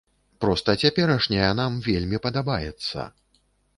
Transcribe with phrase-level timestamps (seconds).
[0.45, 3.07] Проста цяперашняя нам вельмі падабаецца.